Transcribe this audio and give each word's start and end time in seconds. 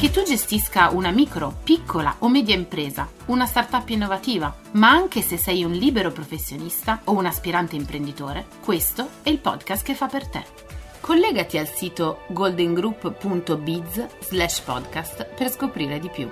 Che 0.00 0.10
tu 0.10 0.22
gestisca 0.22 0.88
una 0.88 1.10
micro, 1.10 1.58
piccola 1.62 2.16
o 2.20 2.30
media 2.30 2.54
impresa, 2.54 3.06
una 3.26 3.44
startup 3.44 3.86
innovativa, 3.90 4.56
ma 4.72 4.88
anche 4.88 5.20
se 5.20 5.36
sei 5.36 5.62
un 5.62 5.72
libero 5.72 6.10
professionista 6.10 7.02
o 7.04 7.12
un 7.12 7.26
aspirante 7.26 7.76
imprenditore, 7.76 8.46
questo 8.64 9.06
è 9.22 9.28
il 9.28 9.40
podcast 9.40 9.84
che 9.84 9.94
fa 9.94 10.06
per 10.06 10.26
te. 10.26 10.42
Collegati 11.00 11.58
al 11.58 11.68
sito 11.68 12.20
goldengroup.biz 12.28 14.06
slash 14.20 14.60
podcast 14.60 15.34
per 15.34 15.50
scoprire 15.50 15.98
di 15.98 16.08
più. 16.08 16.30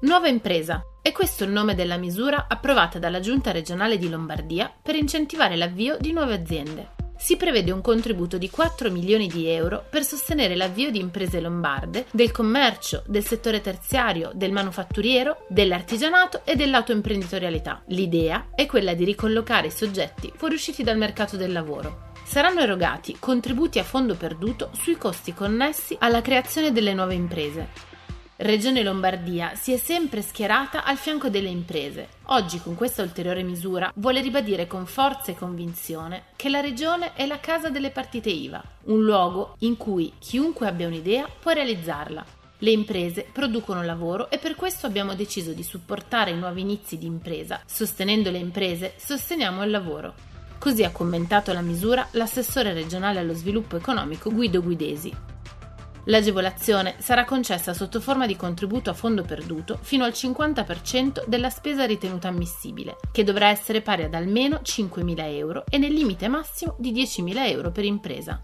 Nuova 0.00 0.26
impresa. 0.26 0.84
È 1.00 1.12
questo 1.12 1.44
il 1.44 1.50
nome 1.50 1.76
della 1.76 1.96
misura 1.96 2.46
approvata 2.48 2.98
dalla 2.98 3.20
Giunta 3.20 3.52
regionale 3.52 3.98
di 3.98 4.08
Lombardia 4.08 4.68
per 4.82 4.96
incentivare 4.96 5.54
l'avvio 5.54 5.96
di 6.00 6.10
nuove 6.10 6.34
aziende 6.34 6.95
si 7.26 7.36
prevede 7.36 7.72
un 7.72 7.80
contributo 7.80 8.38
di 8.38 8.48
4 8.48 8.88
milioni 8.88 9.26
di 9.26 9.48
euro 9.48 9.84
per 9.90 10.04
sostenere 10.04 10.54
l'avvio 10.54 10.92
di 10.92 11.00
imprese 11.00 11.40
lombarde, 11.40 12.06
del 12.12 12.30
commercio, 12.30 13.02
del 13.04 13.24
settore 13.24 13.60
terziario, 13.60 14.30
del 14.32 14.52
manufatturiero, 14.52 15.44
dell'artigianato 15.48 16.42
e 16.44 16.54
dell'autoimprenditorialità. 16.54 17.82
L'idea 17.86 18.50
è 18.54 18.66
quella 18.66 18.94
di 18.94 19.02
ricollocare 19.02 19.66
i 19.66 19.72
soggetti 19.72 20.32
fuoriusciti 20.36 20.84
dal 20.84 20.98
mercato 20.98 21.36
del 21.36 21.50
lavoro. 21.50 22.12
Saranno 22.22 22.60
erogati 22.60 23.16
contributi 23.18 23.80
a 23.80 23.84
fondo 23.84 24.14
perduto 24.14 24.70
sui 24.74 24.96
costi 24.96 25.34
connessi 25.34 25.96
alla 25.98 26.22
creazione 26.22 26.70
delle 26.70 26.94
nuove 26.94 27.14
imprese, 27.14 27.94
Regione 28.38 28.82
Lombardia 28.82 29.54
si 29.54 29.72
è 29.72 29.78
sempre 29.78 30.20
schierata 30.20 30.84
al 30.84 30.98
fianco 30.98 31.30
delle 31.30 31.48
imprese. 31.48 32.08
Oggi 32.24 32.60
con 32.60 32.74
questa 32.74 33.00
ulteriore 33.00 33.42
misura 33.42 33.90
vuole 33.94 34.20
ribadire 34.20 34.66
con 34.66 34.84
forza 34.84 35.32
e 35.32 35.34
convinzione 35.34 36.24
che 36.36 36.50
la 36.50 36.60
Regione 36.60 37.14
è 37.14 37.24
la 37.24 37.40
casa 37.40 37.70
delle 37.70 37.88
partite 37.88 38.28
IVA, 38.28 38.62
un 38.84 39.02
luogo 39.02 39.54
in 39.60 39.78
cui 39.78 40.12
chiunque 40.18 40.66
abbia 40.66 40.86
un'idea 40.86 41.26
può 41.40 41.52
realizzarla. 41.52 42.26
Le 42.58 42.70
imprese 42.70 43.26
producono 43.32 43.82
lavoro 43.82 44.28
e 44.28 44.36
per 44.36 44.54
questo 44.54 44.84
abbiamo 44.84 45.14
deciso 45.14 45.52
di 45.52 45.62
supportare 45.62 46.32
i 46.32 46.36
nuovi 46.36 46.60
inizi 46.60 46.98
di 46.98 47.06
impresa. 47.06 47.62
Sostenendo 47.64 48.30
le 48.30 48.38
imprese, 48.38 48.96
sosteniamo 48.98 49.64
il 49.64 49.70
lavoro. 49.70 50.12
Così 50.58 50.84
ha 50.84 50.90
commentato 50.90 51.54
la 51.54 51.62
misura 51.62 52.06
l'assessore 52.10 52.74
regionale 52.74 53.18
allo 53.18 53.34
sviluppo 53.34 53.76
economico 53.76 54.30
Guido 54.30 54.62
Guidesi. 54.62 55.35
L'agevolazione 56.08 56.94
sarà 56.98 57.24
concessa 57.24 57.74
sotto 57.74 58.00
forma 58.00 58.26
di 58.26 58.36
contributo 58.36 58.90
a 58.90 58.94
fondo 58.94 59.22
perduto 59.22 59.78
fino 59.82 60.04
al 60.04 60.12
50% 60.12 61.26
della 61.26 61.50
spesa 61.50 61.84
ritenuta 61.84 62.28
ammissibile, 62.28 62.96
che 63.10 63.24
dovrà 63.24 63.48
essere 63.48 63.82
pari 63.82 64.04
ad 64.04 64.14
almeno 64.14 64.60
5.000 64.62 65.14
euro 65.34 65.64
e 65.68 65.78
nel 65.78 65.92
limite 65.92 66.28
massimo 66.28 66.76
di 66.78 66.92
10.000 66.92 67.48
euro 67.50 67.72
per 67.72 67.84
impresa. 67.84 68.40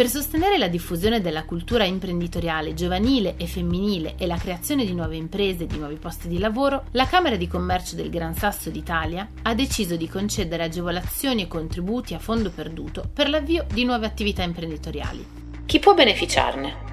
Per 0.00 0.08
sostenere 0.08 0.56
la 0.56 0.68
diffusione 0.68 1.20
della 1.20 1.44
cultura 1.44 1.84
imprenditoriale 1.84 2.72
giovanile 2.72 3.34
e 3.36 3.46
femminile 3.46 4.14
e 4.16 4.26
la 4.26 4.38
creazione 4.38 4.86
di 4.86 4.94
nuove 4.94 5.16
imprese 5.16 5.64
e 5.64 5.66
di 5.66 5.76
nuovi 5.76 5.96
posti 5.96 6.26
di 6.26 6.38
lavoro, 6.38 6.84
la 6.92 7.06
Camera 7.06 7.36
di 7.36 7.46
Commercio 7.46 7.96
del 7.96 8.08
Gran 8.08 8.34
Sasso 8.34 8.70
d'Italia 8.70 9.28
ha 9.42 9.54
deciso 9.54 9.96
di 9.96 10.08
concedere 10.08 10.62
agevolazioni 10.62 11.42
e 11.42 11.48
contributi 11.48 12.14
a 12.14 12.18
fondo 12.18 12.48
perduto 12.48 13.10
per 13.12 13.28
l'avvio 13.28 13.66
di 13.70 13.84
nuove 13.84 14.06
attività 14.06 14.42
imprenditoriali. 14.42 15.22
Chi 15.66 15.78
può 15.78 15.92
beneficiarne? 15.92 16.89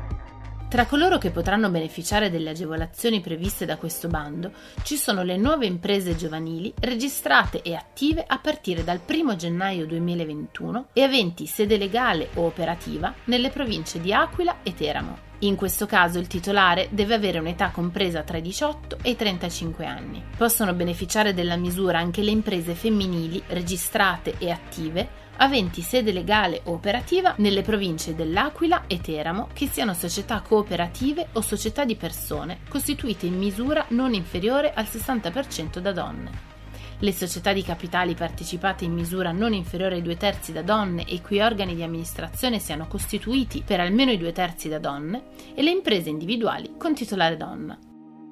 Tra 0.69 0.85
coloro 0.85 1.17
che 1.17 1.31
potranno 1.31 1.69
beneficiare 1.69 2.29
delle 2.29 2.49
agevolazioni 2.49 3.21
previste 3.21 3.65
da 3.65 3.77
questo 3.77 4.09
bando 4.09 4.51
ci 4.83 4.97
sono 4.97 5.23
le 5.23 5.37
nuove 5.37 5.65
imprese 5.65 6.17
giovanili 6.17 6.73
registrate 6.81 7.61
e 7.61 7.73
attive 7.73 8.25
a 8.27 8.37
partire 8.37 8.83
dal 8.83 8.99
1 9.07 9.37
gennaio 9.37 9.85
2021 9.85 10.87
e 10.91 11.03
aventi 11.03 11.45
sede 11.45 11.77
legale 11.77 12.27
o 12.33 12.41
operativa 12.41 13.13
nelle 13.25 13.49
province 13.49 14.01
di 14.01 14.11
Aquila 14.11 14.57
e 14.63 14.73
Teramo. 14.73 15.25
In 15.41 15.55
questo 15.55 15.85
caso 15.85 16.19
il 16.19 16.27
titolare 16.27 16.89
deve 16.91 17.13
avere 17.13 17.39
un'età 17.39 17.69
compresa 17.69 18.23
tra 18.23 18.37
i 18.37 18.41
18 18.41 18.97
e 19.03 19.11
i 19.11 19.15
35 19.15 19.85
anni. 19.85 20.21
Possono 20.35 20.73
beneficiare 20.73 21.33
della 21.33 21.55
misura 21.55 21.99
anche 21.99 22.21
le 22.21 22.31
imprese 22.31 22.73
femminili 22.73 23.41
registrate 23.47 24.33
e 24.37 24.51
attive 24.51 25.25
aventi 25.37 25.81
sede 25.81 26.11
legale 26.11 26.61
o 26.65 26.73
operativa 26.73 27.33
nelle 27.37 27.61
province 27.61 28.15
dell'Aquila 28.15 28.83
e 28.87 28.99
Teramo, 28.99 29.49
che 29.53 29.67
siano 29.67 29.93
società 29.93 30.41
cooperative 30.41 31.27
o 31.33 31.41
società 31.41 31.85
di 31.85 31.95
persone, 31.95 32.59
costituite 32.69 33.25
in 33.25 33.37
misura 33.37 33.85
non 33.89 34.13
inferiore 34.13 34.73
al 34.73 34.85
60% 34.85 35.79
da 35.79 35.91
donne. 35.91 36.55
Le 36.99 37.11
società 37.11 37.53
di 37.53 37.61
capitali 37.61 38.15
partecipate 38.15 38.83
in 38.83 38.93
misura 38.93 39.31
non 39.31 39.53
inferiore 39.53 39.95
ai 39.95 40.01
due 40.01 40.17
terzi 40.17 40.51
da 40.51 40.63
donne 40.63 41.05
e 41.05 41.15
i 41.15 41.21
cui 41.21 41.39
organi 41.39 41.75
di 41.75 41.83
amministrazione 41.83 42.57
siano 42.57 42.87
costituiti 42.87 43.61
per 43.63 43.79
almeno 43.79 44.11
i 44.11 44.17
due 44.17 44.31
terzi 44.31 44.67
da 44.67 44.79
donne 44.79 45.25
e 45.53 45.61
le 45.61 45.69
imprese 45.69 46.09
individuali 46.09 46.73
con 46.75 46.95
titolare 46.95 47.37
donna. 47.37 47.77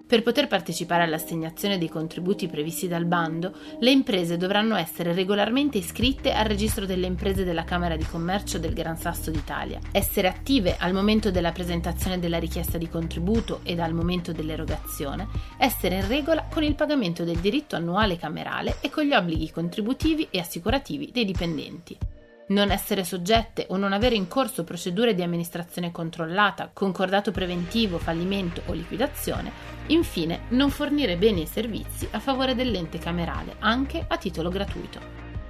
Per 0.08 0.22
poter 0.22 0.48
partecipare 0.48 1.02
all'assegnazione 1.02 1.80
dei 1.80 1.90
contributi 1.90 2.48
previsti 2.48 2.88
dal 2.88 3.06
bando, 3.06 3.54
le 3.80 3.90
imprese 3.90 4.38
dovranno 4.38 4.76
essere 4.76 5.14
regolarmente 5.14 5.80
iscritte 5.80 6.32
al 6.32 6.46
registro 6.46 6.86
delle 6.86 7.08
imprese 7.08 7.44
della 7.44 7.64
Camera 7.64 7.96
di 7.96 8.06
Commercio 8.06 8.60
del 8.60 8.74
Gran 8.76 8.98
Sasso 8.98 9.32
d'Italia, 9.32 9.80
essere 9.92 10.28
attive 10.28 10.76
al 10.78 10.94
momento 10.94 11.32
della 11.32 11.52
presentazione 11.52 12.20
della 12.20 12.38
richiesta 12.38 12.78
di 12.78 12.88
contributo 12.88 13.62
e 13.64 13.80
al 13.82 13.96
momento 13.96 14.32
dell'erogazione, 14.32 15.28
essere 15.58 15.96
in 15.96 16.08
regola 16.08 16.48
con 16.52 16.62
il 16.62 16.76
pagamento 16.76 17.24
del 17.24 17.40
diritto 17.40 17.76
annuale 17.76 18.18
camerale 18.18 18.78
e 18.82 18.92
con 18.92 19.06
gli 19.06 19.14
obblighi 19.14 19.50
contributivi 19.50 20.28
e 20.30 20.38
assicurativi 20.38 21.10
dei 21.12 21.26
dipendenti 21.26 21.98
non 22.47 22.72
essere 22.72 23.03
soggette 23.03 23.66
o 23.69 23.78
non 23.78 23.94
avere 23.94 24.16
in 24.16 24.28
corso 24.28 24.63
procedure 24.63 25.16
di 25.16 25.22
amministrazione 25.22 25.91
controllata, 25.91 26.69
concordato 26.72 27.31
preventivo, 27.31 27.97
fallimento 27.97 28.61
o 28.67 28.73
liquidazione, 28.73 29.51
infine 29.88 30.41
non 30.50 30.69
fornire 30.69 31.17
beni 31.17 31.44
e 31.44 31.47
servizi 31.47 32.07
a 32.11 32.19
favore 32.19 32.56
dell'ente 32.56 32.97
camerale, 32.97 33.56
anche 33.59 34.03
a 34.07 34.17
titolo 34.17 34.50
gratuito. 34.50 35.00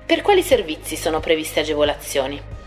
Per 0.05 0.21
quali 0.21 0.41
servizi 0.41 0.95
sono 0.95 1.19
previste 1.19 1.61
agevolazioni? 1.61 2.64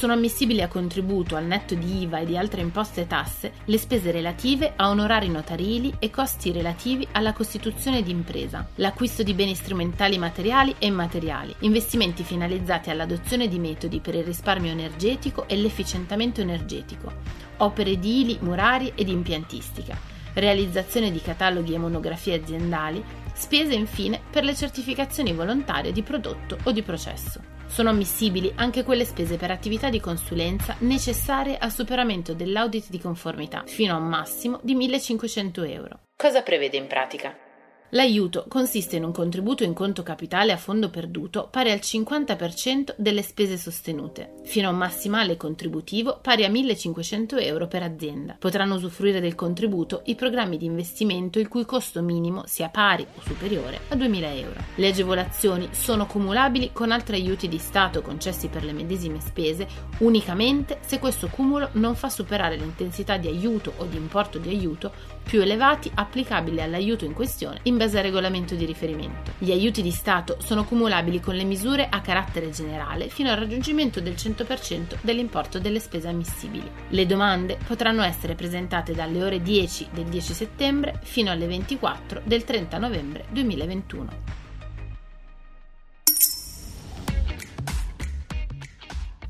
Sono 0.00 0.14
ammissibili 0.14 0.62
a 0.62 0.68
contributo 0.68 1.36
al 1.36 1.44
netto 1.44 1.74
di 1.74 2.00
IVA 2.00 2.20
e 2.20 2.24
di 2.24 2.34
altre 2.34 2.62
imposte 2.62 3.02
e 3.02 3.06
tasse 3.06 3.52
le 3.66 3.76
spese 3.76 4.10
relative 4.10 4.72
a 4.74 4.88
onorari 4.88 5.28
notarili 5.28 5.94
e 5.98 6.08
costi 6.08 6.52
relativi 6.52 7.06
alla 7.12 7.34
costituzione 7.34 8.02
di 8.02 8.10
impresa, 8.10 8.66
l'acquisto 8.76 9.22
di 9.22 9.34
beni 9.34 9.54
strumentali 9.54 10.16
materiali 10.16 10.74
e 10.78 10.86
immateriali, 10.86 11.54
investimenti 11.58 12.22
finalizzati 12.22 12.88
all'adozione 12.88 13.46
di 13.46 13.58
metodi 13.58 14.00
per 14.00 14.14
il 14.14 14.24
risparmio 14.24 14.70
energetico 14.70 15.46
e 15.46 15.58
l'efficientamento 15.58 16.40
energetico, 16.40 17.12
opere 17.58 17.90
edili, 17.90 18.38
murarie 18.40 18.92
ed 18.94 19.08
impiantistica, 19.08 19.98
realizzazione 20.32 21.10
di 21.10 21.20
cataloghi 21.20 21.74
e 21.74 21.78
monografie 21.78 22.40
aziendali, 22.40 23.04
spese 23.34 23.74
infine 23.74 24.18
per 24.30 24.44
le 24.44 24.54
certificazioni 24.54 25.34
volontarie 25.34 25.92
di 25.92 26.00
prodotto 26.02 26.56
o 26.62 26.72
di 26.72 26.80
processo. 26.80 27.59
Sono 27.70 27.90
ammissibili 27.90 28.52
anche 28.56 28.82
quelle 28.82 29.04
spese 29.04 29.36
per 29.36 29.52
attività 29.52 29.90
di 29.90 30.00
consulenza 30.00 30.74
necessarie 30.80 31.56
al 31.56 31.70
superamento 31.70 32.34
dell'audit 32.34 32.90
di 32.90 32.98
conformità, 32.98 33.62
fino 33.64 33.94
a 33.94 33.98
un 33.98 34.08
massimo 34.08 34.58
di 34.62 34.74
1500 34.74 35.62
euro. 35.62 36.00
Cosa 36.16 36.42
prevede 36.42 36.76
in 36.76 36.88
pratica? 36.88 37.49
L'aiuto 37.92 38.44
consiste 38.46 38.94
in 38.94 39.02
un 39.02 39.10
contributo 39.10 39.64
in 39.64 39.72
conto 39.72 40.04
capitale 40.04 40.52
a 40.52 40.56
fondo 40.56 40.90
perduto 40.90 41.48
pari 41.50 41.72
al 41.72 41.80
50% 41.82 42.94
delle 42.96 43.22
spese 43.22 43.56
sostenute, 43.56 44.34
fino 44.44 44.68
a 44.68 44.70
un 44.70 44.78
massimale 44.78 45.36
contributivo 45.36 46.20
pari 46.22 46.44
a 46.44 46.48
1.500 46.48 47.42
euro 47.42 47.66
per 47.66 47.82
azienda. 47.82 48.36
Potranno 48.38 48.76
usufruire 48.76 49.20
del 49.20 49.34
contributo 49.34 50.02
i 50.04 50.14
programmi 50.14 50.56
di 50.56 50.66
investimento 50.66 51.40
il 51.40 51.48
cui 51.48 51.64
costo 51.64 52.00
minimo 52.00 52.44
sia 52.46 52.68
pari 52.68 53.04
o 53.16 53.20
superiore 53.22 53.80
a 53.88 53.96
2.000 53.96 54.36
euro. 54.38 54.60
Le 54.76 54.86
agevolazioni 54.86 55.70
sono 55.72 56.06
cumulabili 56.06 56.70
con 56.72 56.92
altri 56.92 57.16
aiuti 57.16 57.48
di 57.48 57.58
Stato 57.58 58.02
concessi 58.02 58.46
per 58.46 58.62
le 58.62 58.72
medesime 58.72 59.18
spese 59.20 59.66
unicamente 59.98 60.78
se 60.82 61.00
questo 61.00 61.26
cumulo 61.26 61.70
non 61.72 61.96
fa 61.96 62.08
superare 62.08 62.54
l'intensità 62.54 63.16
di 63.16 63.26
aiuto 63.26 63.72
o 63.78 63.84
di 63.86 63.96
importo 63.96 64.38
di 64.38 64.48
aiuto 64.48 64.92
più 65.24 65.40
elevati 65.40 65.90
applicabili 65.92 66.60
all'aiuto 66.60 67.04
in 67.04 67.12
questione 67.12 67.60
in 67.64 67.78
base 67.80 67.96
al 67.96 68.04
regolamento 68.04 68.54
di 68.54 68.66
riferimento. 68.66 69.32
Gli 69.38 69.52
aiuti 69.52 69.80
di 69.80 69.90
Stato 69.90 70.36
sono 70.44 70.66
cumulabili 70.66 71.18
con 71.18 71.34
le 71.34 71.44
misure 71.44 71.88
a 71.88 72.02
carattere 72.02 72.50
generale 72.50 73.08
fino 73.08 73.30
al 73.30 73.38
raggiungimento 73.38 74.02
del 74.02 74.16
100% 74.18 74.98
dell'importo 75.00 75.58
delle 75.58 75.80
spese 75.80 76.08
ammissibili. 76.08 76.70
Le 76.88 77.06
domande 77.06 77.56
potranno 77.66 78.02
essere 78.02 78.34
presentate 78.34 78.92
dalle 78.92 79.22
ore 79.22 79.40
10 79.40 79.88
del 79.92 80.04
10 80.04 80.32
settembre 80.34 81.00
fino 81.02 81.30
alle 81.30 81.46
24 81.46 82.20
del 82.22 82.44
30 82.44 82.76
novembre 82.76 83.24
2021. 83.30 84.39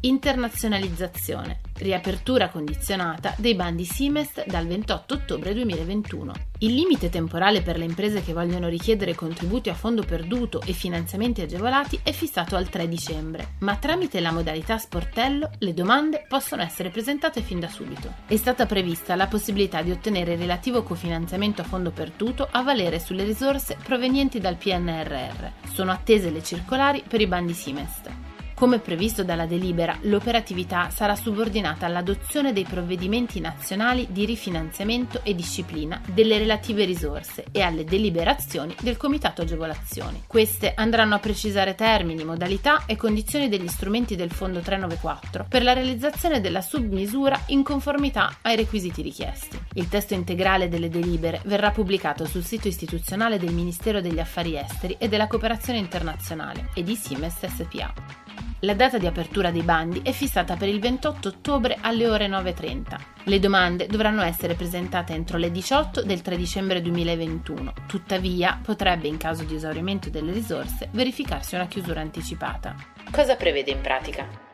Internazionalizzazione. 0.02 1.61
Riapertura 1.76 2.49
condizionata 2.49 3.35
dei 3.37 3.55
bandi 3.55 3.85
Simest 3.85 4.47
dal 4.47 4.67
28 4.67 5.12
ottobre 5.12 5.52
2021. 5.52 6.32
Il 6.61 6.73
limite 6.73 7.11
temporale 7.11 7.61
per 7.61 7.76
le 7.76 7.85
imprese 7.85 8.23
che 8.23 8.32
vogliono 8.32 8.69
richiedere 8.69 9.14
contributi 9.14 9.69
a 9.69 9.75
fondo 9.75 10.02
perduto 10.02 10.62
e 10.64 10.73
finanziamenti 10.73 11.43
agevolati 11.43 12.00
è 12.02 12.12
fissato 12.12 12.56
al 12.56 12.70
3 12.70 12.88
dicembre, 12.88 13.56
ma 13.58 13.76
tramite 13.76 14.20
la 14.20 14.32
modalità 14.32 14.79
sportello 14.79 15.50
le 15.58 15.75
domande 15.75 16.25
possono 16.26 16.62
essere 16.62 16.88
presentate 16.88 17.43
fin 17.43 17.61
da 17.61 17.69
subito. 17.69 18.14
È 18.26 18.37
stata 18.37 18.64
prevista 18.64 19.14
la 19.17 19.26
possibilità 19.26 19.82
di 19.82 19.91
ottenere 19.91 20.32
il 20.32 20.38
relativo 20.38 20.82
cofinanziamento 20.82 21.61
a 21.61 21.64
fondo 21.64 21.91
perduto 21.91 22.49
a 22.50 22.62
valere 22.62 22.99
sulle 23.00 23.25
risorse 23.25 23.76
provenienti 23.82 24.41
dal 24.41 24.56
PNRR. 24.56 25.69
Sono 25.70 25.93
attese 25.93 26.31
le 26.31 26.43
circolari 26.43 27.05
per 27.06 27.20
i 27.20 27.26
bandi 27.26 27.53
Simest. 27.53 28.30
Come 28.60 28.78
previsto 28.78 29.24
dalla 29.24 29.46
delibera, 29.46 29.96
l'operatività 30.02 30.90
sarà 30.90 31.16
subordinata 31.16 31.86
all'adozione 31.86 32.52
dei 32.52 32.64
provvedimenti 32.64 33.40
nazionali 33.40 34.08
di 34.10 34.26
rifinanziamento 34.26 35.22
e 35.24 35.34
disciplina 35.34 35.98
delle 36.04 36.36
relative 36.36 36.84
risorse 36.84 37.46
e 37.52 37.62
alle 37.62 37.84
deliberazioni 37.84 38.76
del 38.82 38.98
Comitato 38.98 39.40
Agevolazioni. 39.40 40.24
Queste 40.26 40.74
andranno 40.76 41.14
a 41.14 41.20
precisare 41.20 41.74
termini, 41.74 42.22
modalità 42.22 42.84
e 42.84 42.96
condizioni 42.96 43.48
degli 43.48 43.66
strumenti 43.66 44.14
del 44.14 44.30
Fondo 44.30 44.60
394 44.60 45.46
per 45.48 45.62
la 45.62 45.72
realizzazione 45.72 46.42
della 46.42 46.60
submisura 46.60 47.40
in 47.46 47.62
conformità 47.62 48.40
ai 48.42 48.56
requisiti 48.56 49.00
richiesti. 49.00 49.58
Il 49.76 49.88
testo 49.88 50.12
integrale 50.12 50.68
delle 50.68 50.90
delibere 50.90 51.40
verrà 51.46 51.70
pubblicato 51.70 52.26
sul 52.26 52.44
sito 52.44 52.68
istituzionale 52.68 53.38
del 53.38 53.54
Ministero 53.54 54.02
degli 54.02 54.20
Affari 54.20 54.58
Esteri 54.58 54.96
e 54.98 55.08
della 55.08 55.28
Cooperazione 55.28 55.78
Internazionale 55.78 56.68
e 56.74 56.82
di 56.82 56.94
Siemens 56.94 57.38
SPA. 57.46 58.30
La 58.62 58.74
data 58.74 58.98
di 58.98 59.06
apertura 59.06 59.50
dei 59.50 59.62
bandi 59.62 60.02
è 60.02 60.12
fissata 60.12 60.54
per 60.54 60.68
il 60.68 60.80
28 60.80 61.28
ottobre 61.28 61.78
alle 61.80 62.06
ore 62.06 62.28
9.30. 62.28 62.98
Le 63.24 63.38
domande 63.38 63.86
dovranno 63.86 64.20
essere 64.20 64.52
presentate 64.52 65.14
entro 65.14 65.38
le 65.38 65.50
18 65.50 66.02
del 66.02 66.20
3 66.20 66.36
dicembre 66.36 66.82
2021. 66.82 67.72
Tuttavia, 67.86 68.60
potrebbe, 68.62 69.08
in 69.08 69.16
caso 69.16 69.44
di 69.44 69.54
esaurimento 69.54 70.10
delle 70.10 70.32
risorse, 70.32 70.90
verificarsi 70.92 71.54
una 71.54 71.68
chiusura 71.68 72.02
anticipata. 72.02 72.74
Cosa 73.10 73.34
prevede 73.34 73.70
in 73.70 73.80
pratica? 73.80 74.50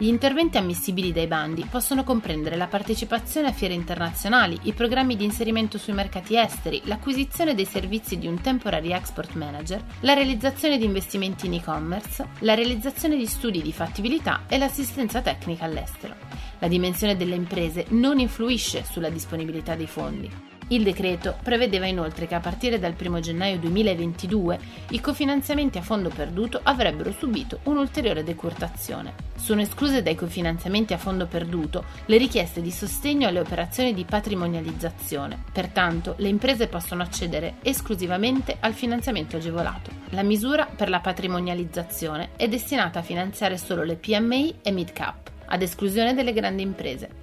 Gli 0.00 0.06
interventi 0.06 0.56
ammissibili 0.58 1.10
dai 1.10 1.26
bandi 1.26 1.66
possono 1.68 2.04
comprendere 2.04 2.54
la 2.54 2.68
partecipazione 2.68 3.48
a 3.48 3.52
fiere 3.52 3.74
internazionali, 3.74 4.56
i 4.62 4.72
programmi 4.72 5.16
di 5.16 5.24
inserimento 5.24 5.76
sui 5.76 5.92
mercati 5.92 6.38
esteri, 6.38 6.80
l'acquisizione 6.84 7.56
dei 7.56 7.64
servizi 7.64 8.16
di 8.16 8.28
un 8.28 8.40
temporary 8.40 8.92
export 8.92 9.34
manager, 9.34 9.84
la 10.02 10.14
realizzazione 10.14 10.78
di 10.78 10.84
investimenti 10.84 11.46
in 11.46 11.54
e-commerce, 11.54 12.24
la 12.42 12.54
realizzazione 12.54 13.16
di 13.16 13.26
studi 13.26 13.60
di 13.60 13.72
fattibilità 13.72 14.44
e 14.46 14.56
l'assistenza 14.58 15.20
tecnica 15.20 15.64
all'estero. 15.64 16.14
La 16.60 16.68
dimensione 16.68 17.16
delle 17.16 17.34
imprese 17.34 17.86
non 17.88 18.20
influisce 18.20 18.84
sulla 18.84 19.10
disponibilità 19.10 19.74
dei 19.74 19.88
fondi. 19.88 20.57
Il 20.70 20.82
decreto 20.82 21.38
prevedeva 21.42 21.86
inoltre 21.86 22.26
che 22.26 22.34
a 22.34 22.40
partire 22.40 22.78
dal 22.78 22.94
1 23.00 23.20
gennaio 23.20 23.58
2022 23.58 24.58
i 24.90 25.00
cofinanziamenti 25.00 25.78
a 25.78 25.82
fondo 25.82 26.10
perduto 26.10 26.60
avrebbero 26.62 27.10
subito 27.10 27.60
un'ulteriore 27.62 28.22
decurtazione. 28.22 29.14
Sono 29.34 29.62
escluse 29.62 30.02
dai 30.02 30.14
cofinanziamenti 30.14 30.92
a 30.92 30.98
fondo 30.98 31.26
perduto 31.26 31.84
le 32.04 32.18
richieste 32.18 32.60
di 32.60 32.70
sostegno 32.70 33.28
alle 33.28 33.40
operazioni 33.40 33.94
di 33.94 34.04
patrimonializzazione, 34.04 35.42
pertanto 35.50 36.16
le 36.18 36.28
imprese 36.28 36.66
possono 36.66 37.02
accedere 37.02 37.54
esclusivamente 37.62 38.58
al 38.60 38.74
finanziamento 38.74 39.36
agevolato. 39.38 39.90
La 40.10 40.22
misura 40.22 40.66
per 40.66 40.90
la 40.90 41.00
patrimonializzazione 41.00 42.30
è 42.36 42.46
destinata 42.46 42.98
a 42.98 43.02
finanziare 43.02 43.56
solo 43.56 43.84
le 43.84 43.96
PMI 43.96 44.56
e 44.60 44.70
mid-cap, 44.70 45.30
ad 45.46 45.62
esclusione 45.62 46.12
delle 46.12 46.34
grandi 46.34 46.60
imprese. 46.60 47.17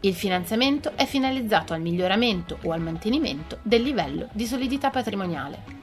Il 0.00 0.14
finanziamento 0.14 0.92
è 0.94 1.06
finalizzato 1.06 1.72
al 1.72 1.80
miglioramento 1.80 2.58
o 2.62 2.70
al 2.70 2.80
mantenimento 2.80 3.58
del 3.62 3.82
livello 3.82 4.28
di 4.32 4.46
solidità 4.46 4.90
patrimoniale. 4.90 5.74